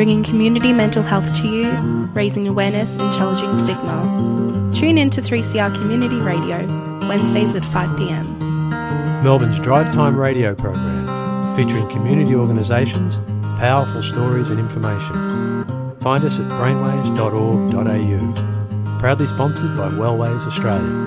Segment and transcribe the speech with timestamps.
[0.00, 1.70] Bringing community mental health to you,
[2.14, 4.70] raising awareness and challenging stigma.
[4.72, 6.66] Tune in to 3CR Community Radio,
[7.06, 9.22] Wednesdays at 5pm.
[9.22, 13.18] Melbourne's Drive Time radio program, featuring community organisations,
[13.58, 15.12] powerful stories and information.
[16.00, 19.00] Find us at brainwaves.org.au.
[19.00, 21.06] Proudly sponsored by Wellways Australia.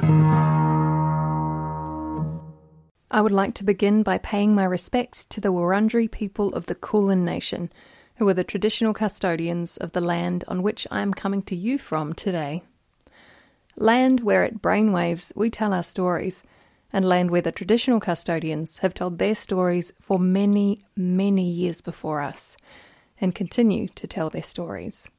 [3.09, 6.75] I would like to begin by paying my respects to the Wurundjeri people of the
[6.75, 7.71] Kulin Nation,
[8.15, 11.77] who are the traditional custodians of the land on which I am coming to you
[11.77, 12.63] from today.
[13.75, 16.43] Land where at Brainwaves we tell our stories,
[16.91, 22.21] and land where the traditional custodians have told their stories for many, many years before
[22.21, 22.55] us,
[23.19, 25.09] and continue to tell their stories.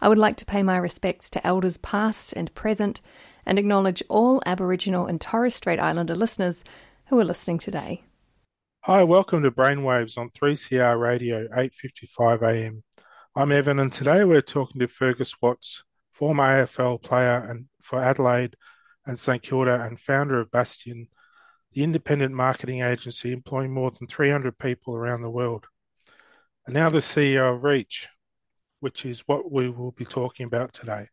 [0.00, 3.00] I would like to pay my respects to elders past and present,
[3.44, 6.62] and acknowledge all Aboriginal and Torres Strait Islander listeners
[7.06, 8.04] who are listening today.
[8.84, 12.82] Hi, welcome to Brainwaves on 3CR Radio, 8:55 AM.
[13.36, 18.56] I'm Evan, and today we're talking to Fergus Watts, former AFL player and for Adelaide
[19.04, 21.08] and St Kilda, and founder of Bastion,
[21.72, 25.66] the independent marketing agency employing more than 300 people around the world,
[26.64, 28.08] and now the CEO of Reach,
[28.80, 31.08] which is what we will be talking about today.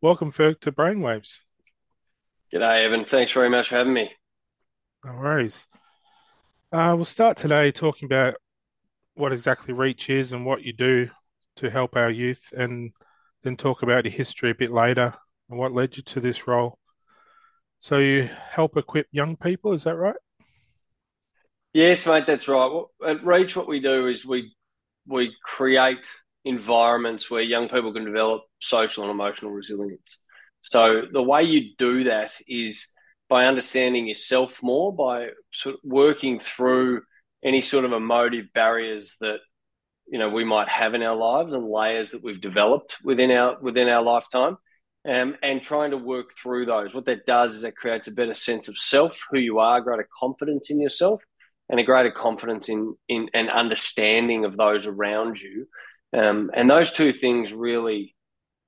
[0.00, 1.40] Welcome, Ferg, to Brainwaves.
[2.50, 3.04] G'day, Evan.
[3.04, 4.14] Thanks very much for having me.
[5.04, 5.68] No worries.
[6.72, 8.34] Uh, we'll start today talking about
[9.14, 11.08] what exactly Reach is and what you do
[11.56, 12.92] to help our youth, and
[13.44, 15.14] then talk about your history a bit later
[15.48, 16.76] and what led you to this role.
[17.78, 20.16] So, you help equip young people, is that right?
[21.72, 22.84] Yes, mate, that's right.
[23.06, 24.52] At Reach, what we do is we
[25.06, 26.04] we create
[26.44, 30.18] environments where young people can develop social and emotional resilience.
[30.62, 32.88] So the way you do that is
[33.28, 37.02] by understanding yourself more, by sort of working through
[37.44, 39.38] any sort of emotive barriers that
[40.06, 43.58] you know we might have in our lives and layers that we've developed within our
[43.60, 44.56] within our lifetime,
[45.08, 46.94] um, and trying to work through those.
[46.94, 50.08] What that does is it creates a better sense of self, who you are, greater
[50.18, 51.22] confidence in yourself,
[51.68, 55.66] and a greater confidence in in an understanding of those around you.
[56.16, 58.14] Um, and those two things really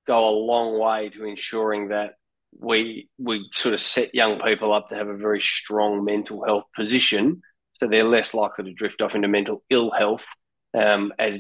[0.07, 2.15] go a long way to ensuring that
[2.59, 6.65] we we sort of set young people up to have a very strong mental health
[6.75, 7.43] position,
[7.75, 10.25] so they're less likely to drift off into mental ill health
[10.75, 11.39] um, as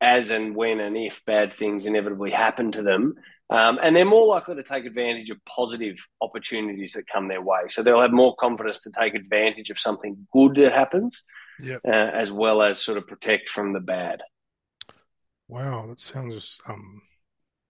[0.00, 3.14] as and when and if bad things inevitably happen to them.
[3.50, 7.68] Um, and they're more likely to take advantage of positive opportunities that come their way.
[7.68, 11.22] So they'll have more confidence to take advantage of something good that happens,
[11.58, 11.82] Yep.
[11.86, 14.22] uh, as well as sort of protect from the bad.
[15.48, 17.02] Wow, that sounds um,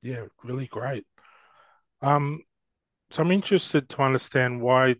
[0.02, 1.06] yeah, really great.
[2.02, 2.42] Um,
[3.14, 4.96] so I'm interested to understand why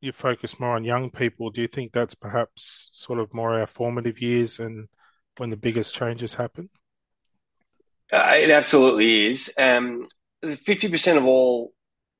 [0.00, 1.48] you focus more on young people.
[1.50, 4.88] Do you think that's perhaps sort of more our formative years and
[5.36, 6.70] when the biggest changes happen?
[8.12, 9.54] Uh, it absolutely is.
[9.56, 10.08] Um,
[10.44, 11.72] 50% of all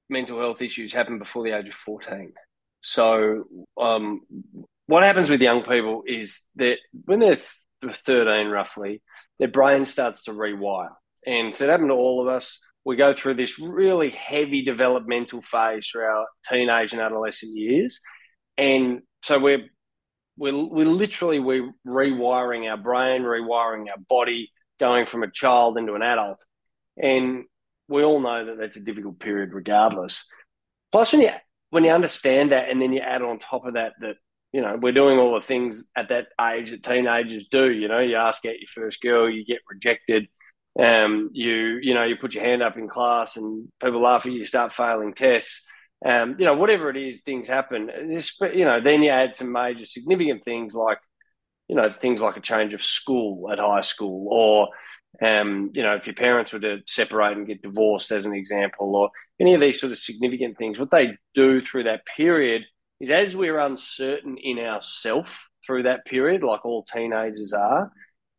[0.09, 2.33] mental health issues happen before the age of 14.
[2.81, 3.43] So,
[3.77, 4.21] um,
[4.87, 7.35] what happens with young people is that when they're
[7.83, 9.03] th- 13, roughly,
[9.41, 10.93] their brain starts to rewire.
[11.27, 12.61] And so it happened to all of us.
[12.85, 18.01] We go through this really heavy developmental phase through our teenage and adolescent years.
[18.59, 19.67] And so we're,
[20.37, 24.51] we're, we're literally we're rewiring our brain, rewiring our body,
[24.81, 26.45] going from a child into an adult.
[26.97, 27.45] And
[27.89, 30.25] we all know that that's a difficult period regardless.
[30.91, 31.31] Plus, when you,
[31.71, 34.17] when you understand that and then you add on top of that, that
[34.53, 37.71] you know, we're doing all the things at that age that teenagers do.
[37.71, 40.29] You know, you ask out your first girl, you get rejected.
[40.79, 44.33] Um, you, you know, you put your hand up in class and people laugh at
[44.33, 45.63] you, you start failing tests.
[46.05, 47.91] Um, you know, whatever it is, things happen.
[48.09, 50.99] You know, then you add some major significant things like,
[51.69, 54.69] you know, things like a change of school at high school or,
[55.25, 58.97] um, you know, if your parents were to separate and get divorced, as an example,
[58.97, 59.11] or
[59.41, 62.63] any of these sort of significant things, what they do through that period
[63.01, 67.93] is as we're uncertain in ourself through that period, like all teenagers are,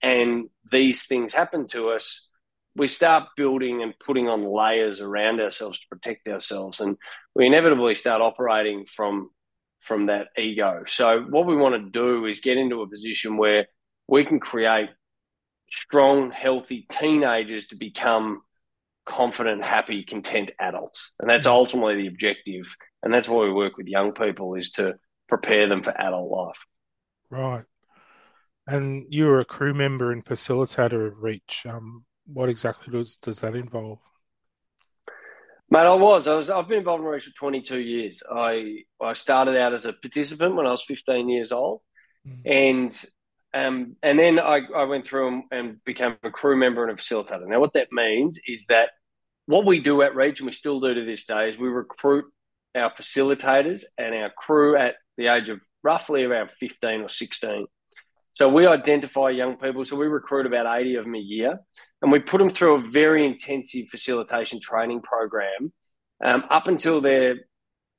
[0.04, 2.28] and these things happen to us,
[2.76, 6.98] we start building and putting on layers around ourselves to protect ourselves, and
[7.34, 9.30] we inevitably start operating from
[9.82, 10.84] from that ego.
[10.88, 13.68] So what we want to do is get into a position where
[14.08, 14.90] we can create
[15.70, 18.44] strong, healthy teenagers to become
[19.06, 21.56] confident, happy, content adults, and that's mm-hmm.
[21.56, 24.96] ultimately the objective and that's why we work with young people is to
[25.28, 26.58] prepare them for adult life.
[27.30, 27.64] Right.
[28.66, 31.66] And you were a crew member and facilitator of Reach.
[31.68, 34.00] Um, what exactly does does that involve?
[35.70, 36.28] Mate, I was.
[36.28, 36.50] I was.
[36.50, 38.24] I've been involved in Reach for 22 years.
[38.32, 41.82] I I started out as a participant when I was 15 years old,
[42.28, 42.42] mm.
[42.46, 43.06] and
[43.54, 47.02] um, and then I, I went through and, and became a crew member and a
[47.02, 47.48] facilitator.
[47.48, 48.90] Now, what that means is that
[49.46, 52.26] what we do at Reach, and we still do to this day, is we recruit
[52.76, 57.68] our facilitators and our crew at the age of roughly around 15 or 16.
[58.34, 59.86] So we identify young people.
[59.86, 61.60] So we recruit about 80 of them a year
[62.02, 65.72] and we put them through a very intensive facilitation training program
[66.24, 67.36] um, up until they're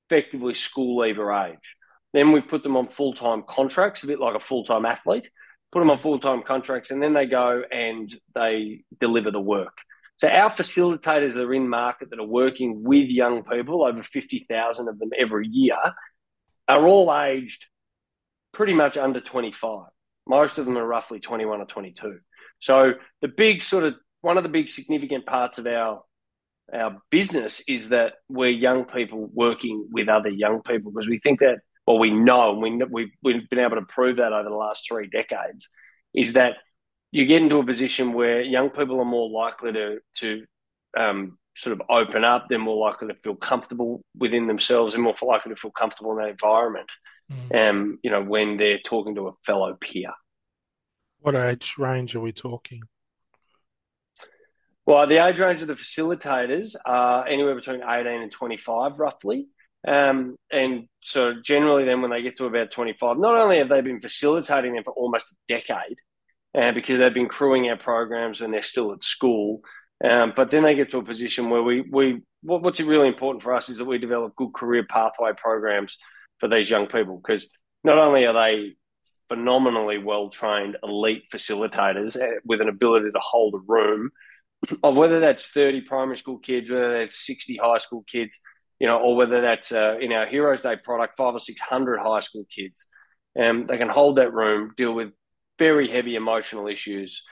[0.09, 1.77] effectively school leaver age.
[2.13, 5.29] Then we put them on full time contracts, a bit like a full time athlete,
[5.73, 9.79] put them on full time contracts, and then they go and they deliver the work.
[10.17, 14.99] So our facilitators are in market that are working with young people, over 50,000 of
[14.99, 15.77] them every year,
[16.69, 17.67] are all aged
[18.53, 19.87] pretty much under 25.
[20.27, 22.19] Most of them are roughly 21 or 22.
[22.59, 26.03] So the big sort of one of the big significant parts of our
[26.73, 31.41] our business is that we're young people working with other young people because we think
[31.41, 34.55] that, well, we know, and we, we've, we've been able to prove that over the
[34.55, 35.69] last three decades,
[36.15, 36.55] is that
[37.13, 40.45] you get into a position where young people are more likely to to
[40.97, 42.47] um, sort of open up.
[42.49, 44.95] They're more likely to feel comfortable within themselves.
[44.95, 46.89] They're more likely to feel comfortable in that environment.
[47.33, 47.71] Mm.
[47.71, 50.13] Um, you know, when they're talking to a fellow peer.
[51.21, 52.83] What age range are we talking?
[54.87, 59.49] Well, the age range of the facilitators are anywhere between 18 and 25, roughly.
[59.87, 63.81] Um, and so generally, then when they get to about 25, not only have they
[63.81, 65.99] been facilitating them for almost a decade,
[66.57, 69.61] uh, because they've been crewing our programs when they're still at school,
[70.05, 73.43] um, but then they get to a position where we, we what, what's really important
[73.43, 75.97] for us is that we develop good career pathway programs
[76.39, 77.47] for these young people because
[77.83, 78.75] not only are they
[79.29, 84.11] phenomenally well trained elite facilitators uh, with an ability to hold a room
[84.83, 88.39] of whether that's 30 primary school kids, whether that's 60 high school kids,
[88.79, 92.21] you know, or whether that's uh, in our Heroes Day product, five or 600 high
[92.21, 92.87] school kids.
[93.39, 95.11] Um, they can hold that room, deal with
[95.59, 97.23] very heavy emotional issues.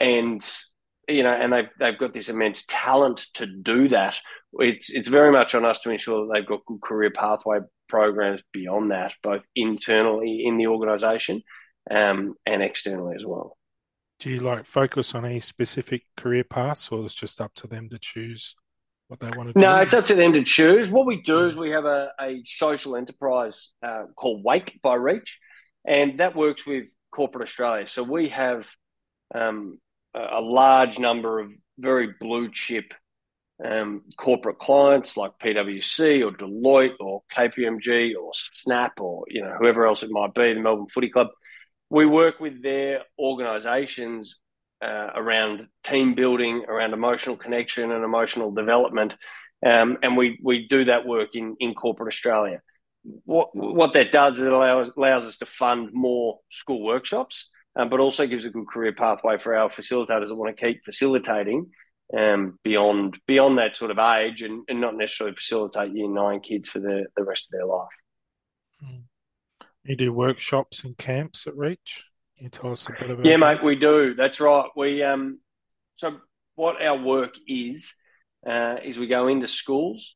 [0.00, 0.44] And,
[1.08, 4.16] you know, and they've, they've got this immense talent to do that.
[4.54, 7.58] It's, it's very much on us to ensure that they've got good career pathway
[7.88, 11.42] programs beyond that, both internally in the organisation
[11.90, 13.56] um, and externally as well.
[14.18, 17.90] Do you like focus on any specific career paths, or it's just up to them
[17.90, 18.56] to choose
[19.08, 19.60] what they want to do?
[19.60, 20.88] No, it's up to them to choose.
[20.88, 25.38] What we do is we have a, a social enterprise uh, called Wake by Reach,
[25.86, 27.86] and that works with corporate Australia.
[27.86, 28.66] So we have
[29.34, 29.78] um,
[30.16, 32.94] a, large number of very blue chip
[33.64, 38.30] um, corporate clients like PwC or Deloitte or KPMG or
[38.62, 41.28] Snap or you know whoever else it might be, the Melbourne Footy Club
[41.90, 44.38] we work with their organisations
[44.82, 49.14] uh, around team building, around emotional connection and emotional development,
[49.64, 52.60] um, and we we do that work in in corporate Australia.
[53.24, 57.88] What what that does is it allows allows us to fund more school workshops, um,
[57.88, 61.70] but also gives a good career pathway for our facilitators that want to keep facilitating
[62.16, 66.68] um, beyond beyond that sort of age and, and not necessarily facilitate year nine kids
[66.68, 67.88] for the, the rest of their life.
[68.84, 69.02] Mm.
[69.84, 72.04] You do workshops and camps at Reach.
[72.36, 73.24] Can you tell us a bit about?
[73.24, 73.38] Yeah, that?
[73.38, 74.14] mate, we do.
[74.14, 74.68] That's right.
[74.76, 75.40] We um,
[75.96, 76.18] so
[76.54, 77.92] what our work is
[78.48, 80.14] uh, is we go into schools.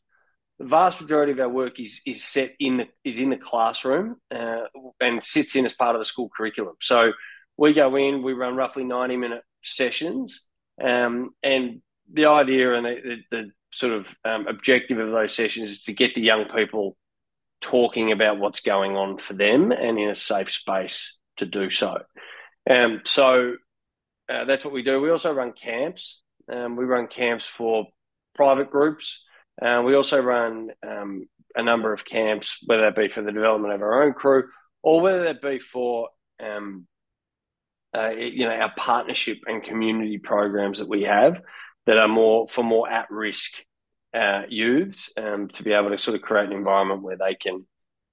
[0.58, 4.16] The vast majority of our work is is set in the is in the classroom
[4.34, 4.64] uh,
[5.00, 6.74] and sits in as part of the school curriculum.
[6.80, 7.12] So
[7.56, 10.42] we go in, we run roughly ninety minute sessions,
[10.82, 15.70] um, and the idea and the, the, the sort of um, objective of those sessions
[15.70, 16.96] is to get the young people
[17.60, 21.98] talking about what's going on for them and in a safe space to do so.
[22.68, 23.54] Um, so
[24.28, 25.00] uh, that's what we do.
[25.00, 26.22] We also run camps.
[26.50, 27.86] Um, we run camps for
[28.34, 29.22] private groups.
[29.60, 33.74] Uh, we also run um, a number of camps, whether that be for the development
[33.74, 34.44] of our own crew
[34.82, 36.08] or whether that be for
[36.42, 36.86] um,
[37.96, 41.42] uh, you know our partnership and community programs that we have
[41.86, 43.52] that are more for more at risk
[44.14, 47.66] uh, youths um, to be able to sort of create an environment where they can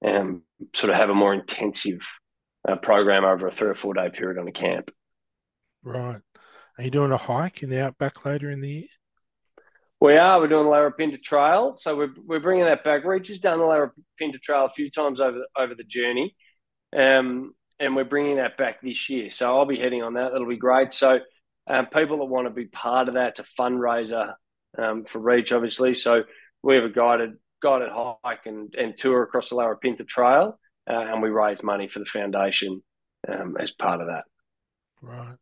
[0.06, 0.44] um,
[0.76, 2.00] sort of have a more intensive
[2.68, 4.92] uh, program over a three or four day period on a camp.
[5.84, 6.22] Right.
[6.78, 8.88] Are you doing a hike in the outback later in the year?
[10.00, 10.40] We are.
[10.40, 13.04] We're doing the Larapinta Trail, so we're we're bringing that back.
[13.04, 16.36] Reach's done the Larapinta Trail a few times over over the journey,
[16.96, 19.30] um, and we're bringing that back this year.
[19.30, 20.32] So I'll be heading on that.
[20.32, 20.94] That'll be great.
[20.94, 21.20] So
[21.68, 24.34] um, people that want to be part of that, it's a fundraiser
[24.78, 25.96] um, for Reach, obviously.
[25.96, 26.24] So
[26.64, 31.22] we have a guided guided hike and, and tour across the Larapinta Trail, uh, and
[31.22, 32.84] we raise money for the foundation
[33.28, 34.24] um, as part of that.
[35.02, 35.36] Right.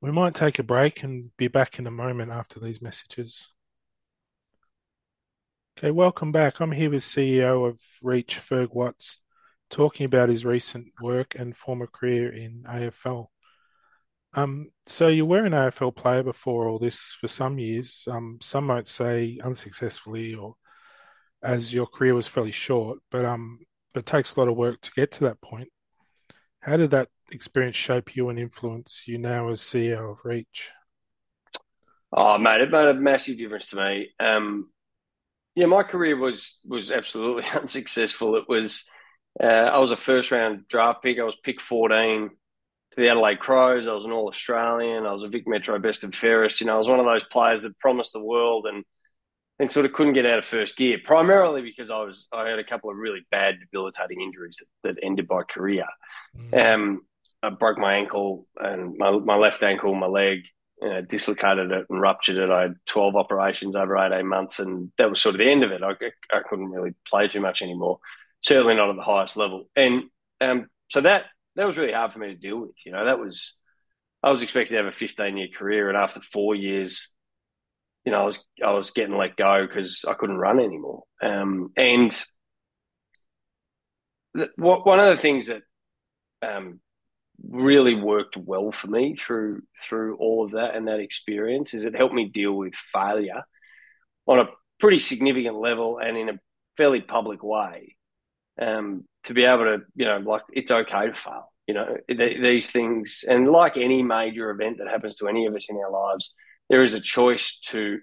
[0.00, 3.48] We might take a break and be back in a moment after these messages.
[5.78, 6.60] Okay, welcome back.
[6.60, 9.22] I'm here with CEO of Reach, Ferg Watts,
[9.70, 13.26] talking about his recent work and former career in AFL.
[14.34, 18.06] Um, so you were an AFL player before all this for some years.
[18.10, 20.54] Um, some might say unsuccessfully, or
[21.42, 23.60] as your career was fairly short, but um,
[23.94, 25.68] it takes a lot of work to get to that point.
[26.60, 30.70] How did that experience shape you and influence you now as CEO of Reach?
[32.12, 34.08] Oh, mate, it made a massive difference to me.
[34.18, 34.70] Um,
[35.54, 38.36] yeah, my career was was absolutely unsuccessful.
[38.36, 38.84] It was
[39.42, 41.18] uh, I was a first round draft pick.
[41.18, 43.86] I was pick fourteen to the Adelaide Crows.
[43.86, 45.06] I was an All Australian.
[45.06, 46.60] I was a Vic Metro Best and Fairest.
[46.60, 48.84] You know, I was one of those players that promised the world and
[49.60, 50.98] and sort of couldn't get out of first gear.
[51.04, 55.04] Primarily because I was I had a couple of really bad debilitating injuries that, that
[55.04, 55.86] ended my career.
[56.36, 56.74] Mm.
[56.74, 57.00] Um,
[57.42, 60.44] I broke my ankle and my my left ankle, my leg
[60.88, 62.50] know, dislocated it and ruptured it.
[62.50, 65.72] I had 12 operations over 18 months, and that was sort of the end of
[65.72, 65.82] it.
[65.82, 65.92] I,
[66.34, 67.98] I couldn't really play too much anymore,
[68.44, 69.68] certainly not at the highest level.
[69.74, 70.04] And
[70.40, 71.24] um, so that
[71.56, 72.72] that was really hard for me to deal with.
[72.84, 73.54] You know, that was
[74.22, 77.08] I was expected to have a 15 year career, and after four years,
[78.04, 81.04] you know, I was I was getting let go because I couldn't run anymore.
[81.22, 82.24] Um, and
[84.56, 85.62] one of the things that
[86.42, 86.80] um,
[87.42, 91.96] really worked well for me through through all of that and that experience is it
[91.96, 93.42] helped me deal with failure
[94.26, 94.48] on a
[94.80, 96.38] pretty significant level and in a
[96.76, 97.96] fairly public way
[98.60, 102.42] um, to be able to you know like it's okay to fail you know th-
[102.42, 103.24] these things.
[103.28, 106.32] And like any major event that happens to any of us in our lives
[106.70, 107.98] there is a choice to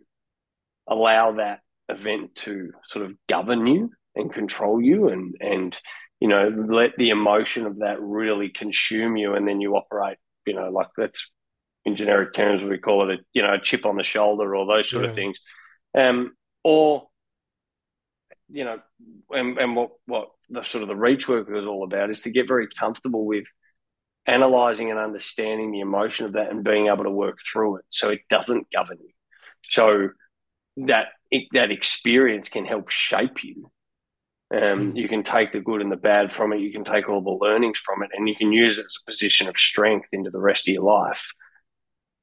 [0.87, 5.79] allow that event to sort of govern you and control you and and
[6.21, 10.53] you know, let the emotion of that really consume you, and then you operate, you
[10.53, 11.29] know, like that's
[11.83, 14.67] in generic terms we call it a you know a chip on the shoulder or
[14.67, 15.09] those sort yeah.
[15.09, 15.39] of things,
[15.97, 16.31] um,
[16.63, 17.07] or
[18.51, 18.79] you know,
[19.29, 22.29] and, and what what the sort of the reach work was all about is to
[22.29, 23.45] get very comfortable with
[24.27, 28.09] analyzing and understanding the emotion of that and being able to work through it so
[28.09, 29.11] it doesn't govern you.
[29.63, 30.09] So
[30.85, 31.07] that
[31.53, 33.71] that experience can help shape you
[34.53, 34.97] um, hmm.
[34.97, 36.59] you can take the good and the bad from it.
[36.59, 39.11] You can take all the learnings from it, and you can use it as a
[39.11, 41.25] position of strength into the rest of your life,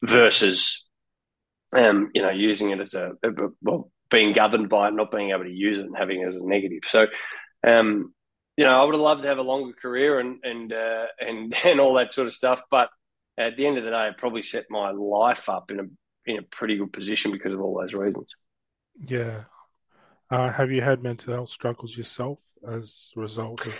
[0.02, 0.84] versus,
[1.72, 3.30] um, you know, using it as a, a
[3.62, 6.36] well, being governed by it, not being able to use it, and having it as
[6.36, 6.82] a negative.
[6.88, 7.06] So,
[7.66, 8.14] um,
[8.56, 11.54] you know, I would have loved to have a longer career and and uh, and
[11.64, 12.88] and all that sort of stuff, but
[13.38, 15.84] at the end of the day, it probably set my life up in a
[16.26, 18.34] in a pretty good position because of all those reasons.
[19.06, 19.44] Yeah,
[20.30, 23.72] uh, have you had mental health struggles yourself as a result of?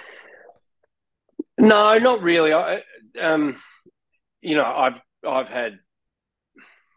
[1.59, 2.53] No, not really.
[2.53, 2.83] I,
[3.21, 3.61] um,
[4.41, 5.79] you know, I've I've had,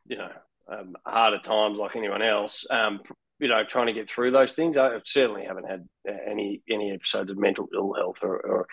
[0.06, 0.30] you know,
[0.72, 2.66] um, harder times like anyone else.
[2.70, 3.02] Um,
[3.42, 4.78] you know, trying to get through those things.
[4.78, 8.68] I certainly haven't had any any episodes of mental ill health or, or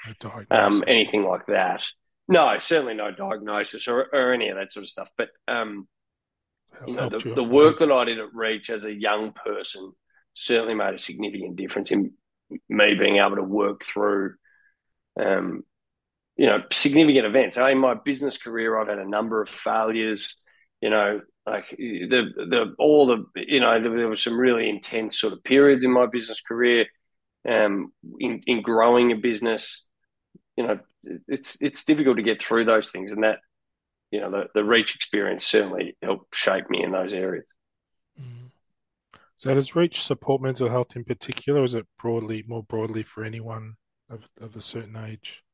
[0.51, 1.85] um, anything like that.
[2.29, 5.09] No, certainly no diagnosis or, or any of that sort of stuff.
[5.17, 5.89] But um,
[6.87, 9.93] you know, the, the work that I did at Reach as a young person
[10.35, 12.13] certainly made a significant difference in
[12.69, 14.35] me being able to work through,
[15.19, 15.65] um,
[16.37, 17.57] you know, significant events.
[17.57, 20.37] in my business career, I've had a number of failures.
[20.83, 25.21] You know, like the the all the you know there, there were some really intense
[25.21, 26.87] sort of periods in my business career.
[27.49, 29.85] Um, in in growing a business,
[30.57, 30.81] you know,
[31.27, 33.39] it's it's difficult to get through those things, and that
[34.11, 37.45] you know the the reach experience certainly helped shape me in those areas.
[39.39, 43.23] So does Reach support mental health in particular, or is it broadly more broadly for
[43.23, 43.77] anyone
[44.11, 45.45] of, of a certain age?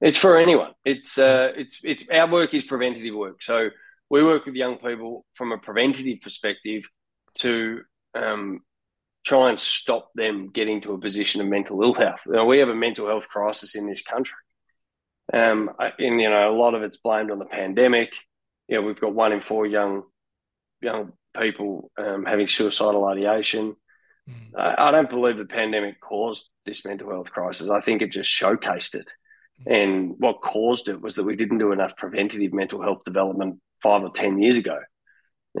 [0.00, 0.72] It's for anyone.
[0.84, 3.40] It's uh, it's it's our work is preventative work.
[3.40, 3.68] So
[4.10, 6.84] we work with young people from a preventative perspective
[7.38, 7.80] to
[8.14, 8.60] um,
[9.24, 12.20] try and stop them getting to a position of mental ill health.
[12.26, 14.36] You know, we have a mental health crisis in this country,
[15.32, 18.12] um, and you know a lot of it's blamed on the pandemic.
[18.68, 20.04] You know, we've got one in four young
[20.80, 23.76] young people um, having suicidal ideation.
[24.28, 24.58] Mm.
[24.58, 27.70] I, I, don't believe the pandemic caused this mental health crisis.
[27.70, 29.10] I think it just showcased it.
[29.66, 29.74] Mm.
[29.74, 34.02] And what caused it was that we didn't do enough preventative mental health development five
[34.02, 34.78] or 10 years ago,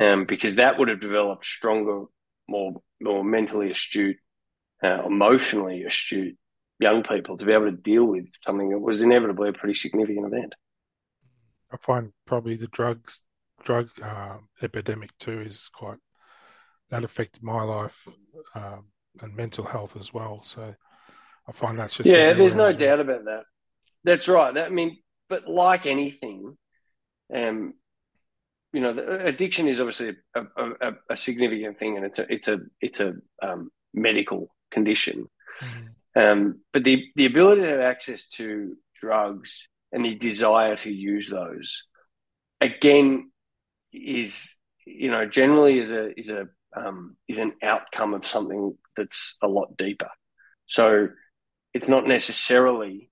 [0.00, 2.04] um, because that would have developed stronger,
[2.48, 4.16] more, more mentally astute,
[4.82, 6.36] uh, emotionally astute
[6.78, 10.26] young people to be able to deal with something that was inevitably a pretty significant
[10.26, 10.54] event.
[11.72, 13.22] I find probably the drugs
[13.64, 15.98] drug uh, epidemic too is quite
[16.90, 18.06] that affected my life
[18.54, 18.86] um,
[19.20, 20.40] and mental health as well.
[20.42, 20.74] So
[21.48, 22.34] I find that's just yeah.
[22.34, 23.44] There's no doubt about that.
[24.04, 24.56] That's right.
[24.56, 26.56] I mean, but like anything,
[27.34, 27.74] um,
[28.72, 32.60] you know, addiction is obviously a, a, a, significant thing, and it's a it's a
[32.80, 35.28] it's a um, medical condition.
[35.62, 36.20] Mm-hmm.
[36.20, 41.28] Um, but the the ability to have access to drugs and the desire to use
[41.28, 41.82] those,
[42.60, 43.30] again,
[43.92, 49.36] is you know generally is a is a um, is an outcome of something that's
[49.42, 50.10] a lot deeper.
[50.66, 51.08] So
[51.72, 53.10] it's not necessarily,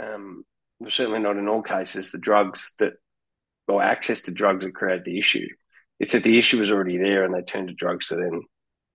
[0.00, 0.44] um,
[0.88, 2.94] certainly not in all cases, the drugs that
[3.68, 5.46] or access to drugs that create the issue.
[6.00, 8.42] It's that the issue was already there and they turned to drugs to then,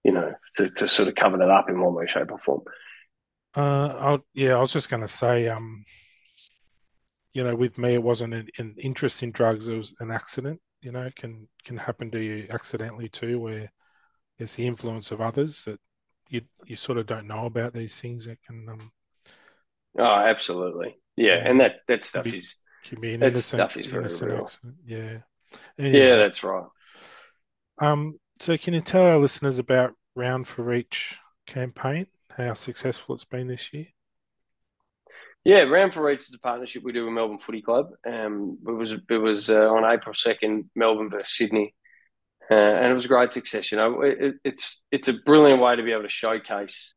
[0.04, 2.62] you know, to, to sort of cover that up in one way, shape, or form.
[3.56, 5.86] Uh, I'll, yeah, I was just going to say, um,
[7.34, 10.60] you know, with me, it wasn't an, an, interest in drugs; it was an accident.
[10.82, 13.72] You know, can can happen to you accidentally too, where
[14.40, 15.80] it's the influence of others that
[16.30, 18.68] you you sort of don't know about these things that can.
[18.70, 18.92] Um,
[20.00, 21.50] oh, absolutely, yeah, yeah.
[21.50, 24.42] and that that stuff be, is can be an innocent, innocent real.
[24.42, 24.76] accident.
[24.86, 25.18] Yeah.
[25.78, 26.66] Anyway, yeah, that's right.
[27.80, 33.26] Um, so can you tell our listeners about Round for Reach campaign, how successful it's
[33.26, 33.88] been this year?
[35.44, 37.90] Yeah, Round for Reach is a partnership we do with Melbourne Footy Club.
[38.08, 41.76] Um, it was it was uh, on April second, Melbourne versus Sydney,
[42.50, 43.72] uh, and it was a great success.
[43.72, 46.94] You know, it, it's it's a brilliant way to be able to showcase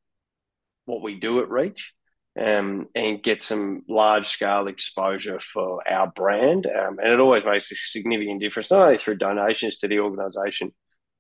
[0.85, 1.93] what we do at Reach
[2.39, 6.67] um, and get some large scale exposure for our brand.
[6.67, 10.73] Um, and it always makes a significant difference, not only through donations to the organisation,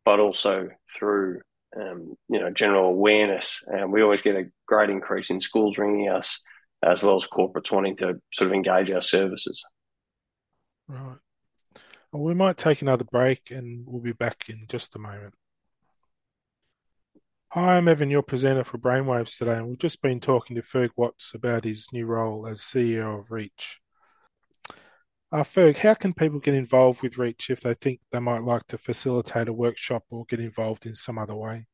[0.05, 1.41] but also through
[1.79, 3.63] um, you know general awareness.
[3.67, 6.41] And we always get a great increase in schools ringing us,
[6.83, 9.63] as well as corporates wanting to sort of engage our services.
[10.89, 11.19] Right.
[12.13, 15.35] Well, we might take another break, and we'll be back in just a moment.
[17.51, 20.91] Hi, I'm Evan, your presenter for Brainwaves today, and we've just been talking to Ferg
[20.97, 23.81] Watts about his new role as CEO of Reach.
[25.33, 28.67] Uh, Ferg, how can people get involved with Reach if they think they might like
[28.67, 31.67] to facilitate a workshop or get involved in some other way?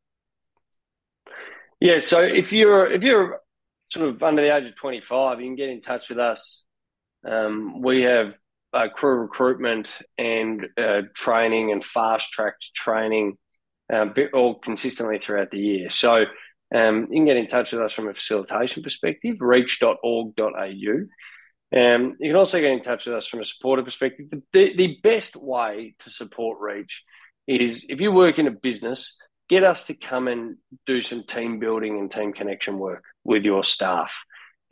[1.80, 3.40] Yeah, so if you're if you're
[3.90, 6.66] sort of under the age of 25, you can get in touch with us.
[7.26, 8.38] Um, we have
[8.74, 13.38] uh, crew recruitment and uh, training and fast tracked training
[13.92, 15.90] um, all consistently throughout the year.
[15.90, 16.24] So
[16.74, 20.96] um, you can get in touch with us from a facilitation perspective, reach.org.au.
[21.74, 24.26] Um, you can also get in touch with us from a supporter perspective.
[24.52, 27.02] The, the best way to support Reach
[27.46, 29.16] is if you work in a business,
[29.48, 33.64] get us to come and do some team building and team connection work with your
[33.64, 34.12] staff.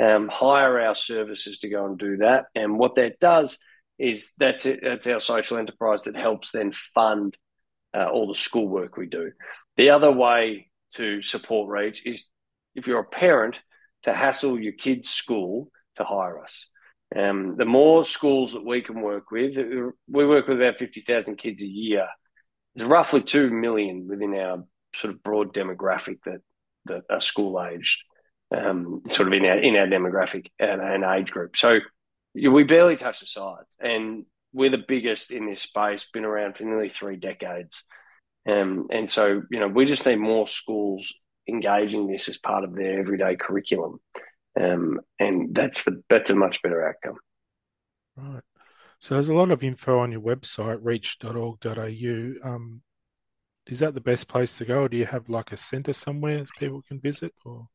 [0.02, 2.46] Um, hire our services to go and do that.
[2.54, 3.58] And what that does
[3.98, 7.36] is that's, it, that's our social enterprise that helps then fund
[7.94, 9.32] uh, all the schoolwork we do.
[9.76, 12.28] The other way to support Reach is
[12.74, 13.56] if you're a parent
[14.04, 16.66] to hassle your kid's school to hire us.
[17.14, 21.62] Um, the more schools that we can work with, we work with about 50,000 kids
[21.62, 22.06] a year.
[22.74, 24.64] There's roughly 2 million within our
[24.96, 26.40] sort of broad demographic that,
[26.86, 28.02] that are school aged,
[28.56, 31.56] um, sort of in our, in our demographic and, and age group.
[31.56, 31.80] So
[32.34, 33.76] we barely touch the sides.
[33.80, 37.84] And we're the biggest in this space, been around for nearly three decades.
[38.48, 41.12] Um, and so, you know, we just need more schools
[41.48, 43.98] engaging this as part of their everyday curriculum.
[44.60, 47.18] Um, and that's the that's a much better outcome.
[48.16, 48.42] Right.
[48.98, 52.48] So there's a lot of info on your website, reach.org.au.
[52.48, 52.82] Um,
[53.66, 56.44] is that the best place to go, or do you have like a centre somewhere
[56.58, 57.32] people can visit?
[57.44, 57.68] Or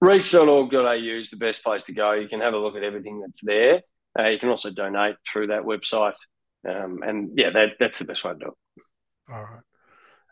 [0.00, 2.12] reach.org.au is the best place to go.
[2.12, 3.82] You can have a look at everything that's there.
[4.18, 6.14] Uh, you can also donate through that website.
[6.68, 8.82] Um, and yeah, that, that's the best way to do it.
[9.32, 9.62] All right.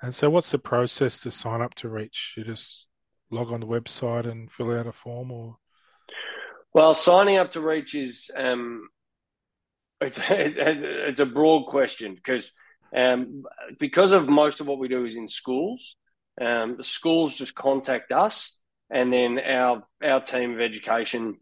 [0.02, 2.34] And so, what's the process to sign up to Reach?
[2.36, 2.88] You just
[3.30, 5.56] log on the website and fill out a form, or?
[6.72, 8.88] Well, signing up to Reach is um,
[10.00, 12.52] it's it's a broad question because
[12.94, 13.44] um,
[13.78, 15.96] because of most of what we do is in schools.
[16.40, 18.52] Um, the schools just contact us,
[18.90, 21.38] and then our our team of education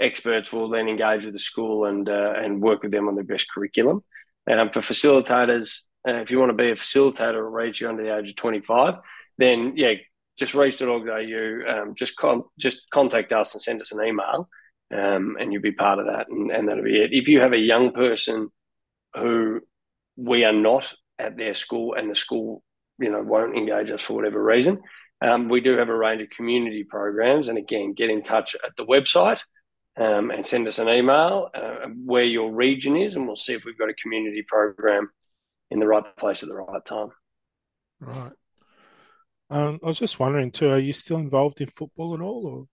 [0.00, 3.24] experts will then engage with the school and uh, and work with them on the
[3.24, 4.02] best curriculum.
[4.50, 8.02] Um, for facilitators, uh, if you want to be a facilitator or reach you under
[8.02, 8.94] the age of 25,
[9.38, 9.94] then yeah,
[10.38, 14.48] just reach.org.au, um, just con- just contact us and send us an email,
[14.92, 17.10] um, and you'll be part of that, and, and that'll be it.
[17.12, 18.48] If you have a young person
[19.14, 19.60] who
[20.16, 22.62] we are not at their school and the school,
[22.98, 24.80] you know, won't engage us for whatever reason,
[25.20, 28.74] um, we do have a range of community programs, and again, get in touch at
[28.76, 29.40] the website
[30.00, 33.64] um, and send us an email uh, where your region is, and we'll see if
[33.64, 35.10] we've got a community program
[35.70, 37.10] in the right place at the right time.
[38.00, 38.32] Right.
[39.50, 42.46] Um, I was just wondering too, are you still involved in football at all?
[42.46, 42.66] Or?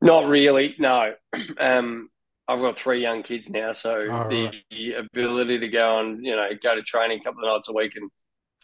[0.00, 1.14] Not really, no.
[1.58, 2.08] Um,
[2.46, 4.94] I've got three young kids now, so Oh, the, right.
[4.96, 7.92] ability to go and you know go to training a couple of nights a week
[7.96, 8.10] and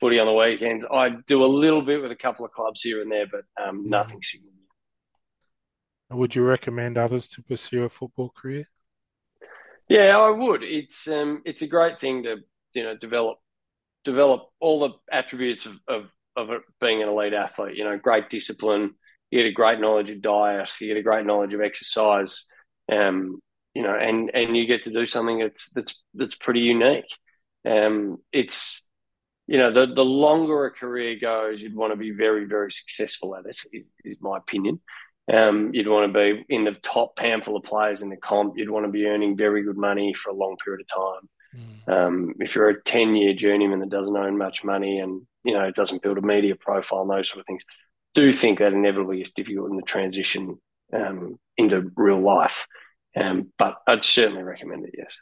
[0.00, 0.86] footy on the weekends.
[0.90, 3.84] I do a little bit with a couple of clubs here and there, but um,
[3.84, 3.88] Mm.
[3.90, 4.53] nothing significant.
[6.14, 8.68] Would you recommend others to pursue a football career?
[9.88, 10.62] Yeah, I would.
[10.62, 12.36] It's um, it's a great thing to
[12.74, 13.38] you know develop
[14.04, 16.04] develop all the attributes of of,
[16.36, 17.76] of being an elite athlete.
[17.76, 18.94] You know, great discipline.
[19.30, 20.70] You get a great knowledge of diet.
[20.80, 22.44] You get a great knowledge of exercise.
[22.90, 23.40] Um,
[23.74, 27.08] you know, and and you get to do something that's that's that's pretty unique.
[27.68, 28.80] Um, it's
[29.46, 33.36] you know the the longer a career goes, you'd want to be very very successful
[33.36, 33.58] at it.
[33.72, 34.80] Is, is my opinion.
[35.32, 38.54] Um, you'd want to be in the top handful of players in the comp.
[38.56, 41.28] You'd want to be earning very good money for a long period of time.
[41.56, 41.88] Mm.
[41.92, 45.70] Um, if you're a 10 year journeyman that doesn't own much money and, you know,
[45.70, 47.62] doesn't build a media profile and those sort of things,
[48.14, 50.58] do think that inevitably is difficult in the transition
[50.92, 52.66] um, into real life.
[53.16, 55.12] Um, but I'd certainly recommend it, yes.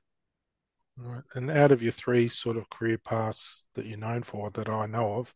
[0.96, 1.22] Right.
[1.34, 4.86] And out of your three sort of career paths that you're known for that I
[4.86, 5.32] know of,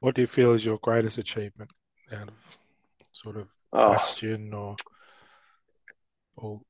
[0.00, 1.70] what do you feel is your greatest achievement
[2.12, 2.34] out of
[3.12, 4.76] sort of Oh, Bastion or
[6.36, 6.60] or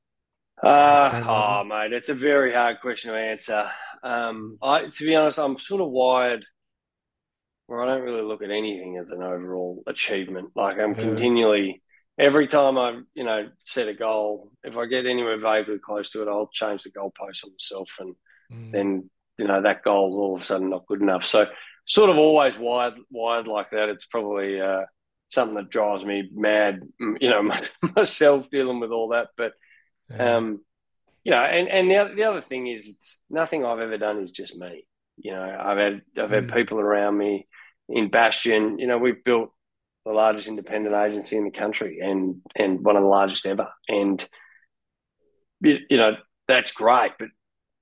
[0.63, 3.65] uh, oh mate, it's a very hard question to answer.
[4.03, 6.45] Um, I, to be honest, I'm sort of wired
[7.67, 10.51] where I don't really look at anything as an overall achievement.
[10.55, 10.99] Like I'm Yeah.
[11.01, 11.81] continually,
[12.19, 16.21] every time I, you know, set a goal, if I get anywhere vaguely close to
[16.21, 18.15] it, I'll change the goalpost on myself, and
[18.49, 18.71] Mm.
[18.73, 21.25] then you know that goal's all of a sudden not good enough.
[21.25, 21.47] So
[21.87, 23.89] sort of always wired wired like that.
[23.89, 24.83] It's probably uh,
[25.33, 26.81] something that drives me mad.
[26.99, 27.51] You know,
[27.95, 29.53] myself dealing with all that, but
[30.09, 30.37] Yeah.
[30.37, 30.61] um,
[31.23, 34.21] you know, and and the other, the other thing is, it's nothing I've ever done
[34.23, 34.85] is just me.
[35.17, 36.53] You know, I've had I've had Mm.
[36.55, 37.47] people around me
[37.89, 38.79] in Bastion.
[38.79, 39.51] You know, we've built
[40.05, 43.69] the largest independent agency in the country and and one of the largest ever.
[43.87, 44.25] And
[45.61, 46.13] you, you know,
[46.47, 47.29] that's great, but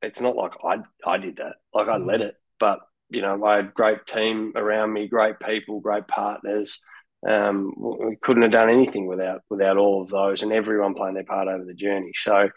[0.01, 0.77] it's not like I
[1.09, 1.55] I did that.
[1.73, 5.79] Like I led it, but you know, I had great team around me, great people,
[5.81, 6.79] great partners.
[7.27, 11.23] Um, we couldn't have done anything without without all of those and everyone playing their
[11.23, 12.11] part over the journey.
[12.15, 12.49] So,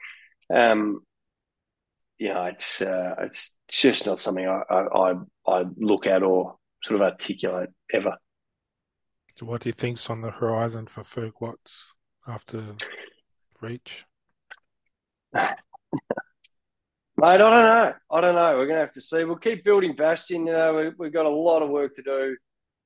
[0.54, 1.00] um,
[2.18, 5.14] you know, it's uh, it's just not something I, I
[5.46, 8.16] I look at or sort of articulate ever.
[9.40, 11.94] What do you think's on the horizon for Ferg Watts
[12.26, 12.76] after
[13.60, 14.06] Reach?
[15.34, 15.56] Mate,
[17.18, 17.92] I don't know.
[18.10, 18.56] I don't know.
[18.56, 19.24] We're going to have to see.
[19.24, 20.46] We'll keep building Bastion.
[20.46, 22.36] You know, we, we've got a lot of work to do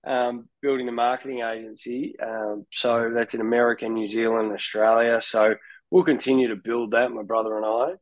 [0.07, 2.17] um, building the marketing agency.
[2.23, 5.21] Um, so that's in America, New Zealand, Australia.
[5.21, 5.55] So
[5.91, 7.95] we'll continue to build that, my brother and I.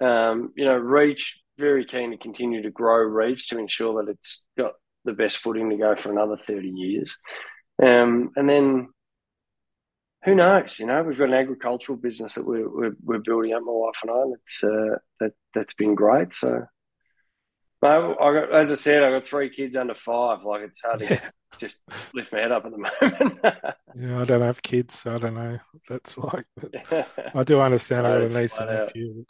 [0.00, 4.44] Um, you know, Reach, very keen to continue to grow Reach to ensure that it's
[4.58, 4.72] got
[5.04, 7.16] the best footing to go for another 30 years.
[7.82, 8.88] Um, and then
[10.24, 10.78] who knows?
[10.78, 13.98] You know, we've got an agricultural business that we're we're, we're building up, my wife
[14.02, 14.22] and I.
[14.22, 16.34] And it's uh, that that's been great.
[16.34, 16.64] So,
[17.84, 20.42] I, I got, as I said, I got three kids under five.
[20.44, 21.28] Like it's hard to Yeah.
[21.58, 21.76] just
[22.14, 22.78] lift my head up at the
[23.22, 23.38] moment.
[23.96, 25.58] Yeah, I don't have kids, so I don't know.
[25.88, 26.46] That's like,
[27.34, 28.06] I do understand.
[28.06, 29.24] I got a niece and nephew.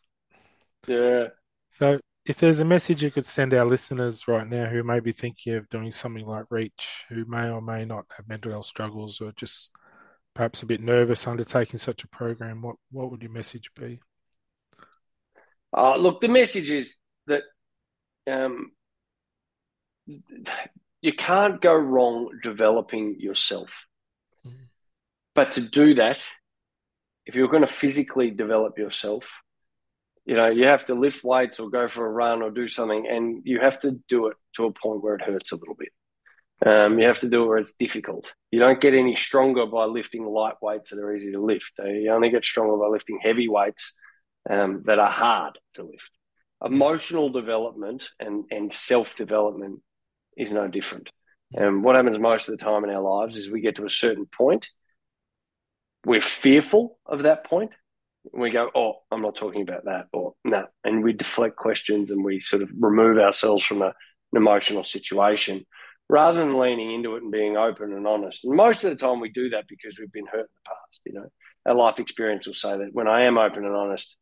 [0.87, 1.27] yeah.
[1.69, 5.13] So, if there's a message you could send our listeners right now who may be
[5.13, 9.21] thinking of doing something like Reach, who may or may not have mental health struggles
[9.21, 9.73] or just
[10.35, 14.01] perhaps a bit nervous undertaking such a program, what what would your message be?
[15.77, 16.95] Uh, look, the message is
[17.27, 17.43] that
[18.27, 18.73] um,
[20.07, 23.71] you can't go wrong developing yourself.
[24.47, 24.53] Mm.
[25.35, 26.19] But to do that,
[27.27, 29.25] if you're going to physically develop yourself,
[30.25, 33.07] you know, you have to lift weights or go for a run or do something,
[33.07, 35.93] and you have to do it to a point where it hurts a little bit.
[36.65, 38.33] Um, you have to do it where it's difficult.
[38.51, 41.73] You don't get any stronger by lifting light weights that are easy to lift.
[41.79, 43.93] Uh, You only get stronger by lifting heavy weights
[44.49, 46.11] um, that are hard to lift.
[46.65, 49.81] Emotional development and, and self development
[50.37, 51.11] is no different.
[51.53, 53.91] And what happens most of the time in our lives is we get to a
[53.91, 54.69] certain point,
[56.05, 57.73] we're fearful of that point.
[58.33, 62.25] We go, oh, I'm not talking about that, or no, and we deflect questions and
[62.25, 63.93] we sort of remove ourselves from a, an
[64.37, 65.67] emotional situation
[66.09, 68.45] rather than leaning into it and being open and honest.
[68.45, 71.01] And most of the time we do that because we've been hurt in the past.
[71.05, 71.27] You know,
[71.67, 74.17] our life experience will say that when I am open and honest,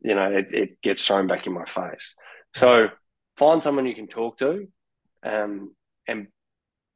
[0.00, 2.14] you know, it, it gets thrown back in my face.
[2.56, 2.88] So
[3.36, 4.66] find someone you can talk to,
[5.22, 5.74] um,
[6.06, 6.28] and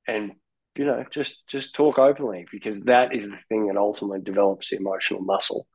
[0.07, 0.33] and
[0.77, 4.77] you know, just just talk openly because that is the thing that ultimately develops the
[4.77, 5.67] emotional muscle.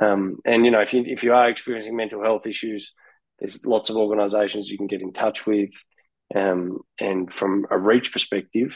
[0.00, 2.92] Um, and you know, if you if you are experiencing mental health issues,
[3.38, 5.70] there's lots of organisations you can get in touch with.
[6.34, 8.74] Um, and from a reach perspective,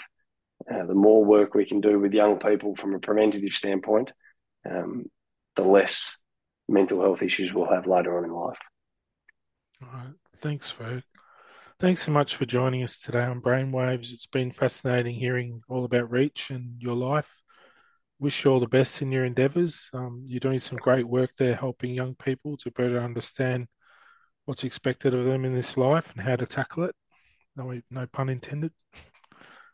[0.72, 4.12] uh, the more work we can do with young people from a preventative standpoint,
[4.68, 5.06] um,
[5.56, 6.16] the less
[6.70, 8.58] mental health issues we'll have later on in life.
[9.82, 10.14] All right.
[10.36, 11.02] Thanks, Ferg.
[11.78, 14.12] Thanks so much for joining us today on Brainwaves.
[14.12, 17.40] It's been fascinating hearing all about Reach and your life.
[18.18, 19.88] Wish you all the best in your endeavours.
[19.94, 23.66] Um, you're doing some great work there, helping young people to better understand
[24.44, 26.94] what's expected of them in this life and how to tackle it.
[27.56, 28.72] No, no pun intended.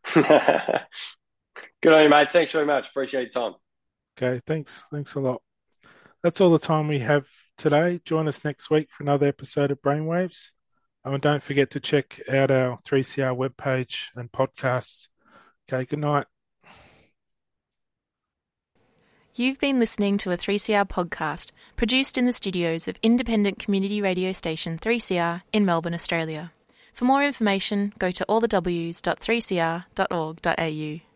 [0.14, 2.30] Good on you, mate.
[2.30, 2.88] Thanks very much.
[2.88, 3.54] Appreciate your time.
[4.16, 4.84] Okay, thanks.
[4.92, 5.45] Thanks a lot.
[6.26, 8.00] That's all the time we have today.
[8.04, 10.50] Join us next week for another episode of Brainwaves.
[11.04, 15.06] And don't forget to check out our 3CR webpage and podcasts.
[15.72, 16.26] Okay, good night.
[19.36, 24.32] You've been listening to a 3CR podcast produced in the studios of independent community radio
[24.32, 26.50] station 3CR in Melbourne, Australia.
[26.92, 31.15] For more information, go to allthews.3cr.org.au.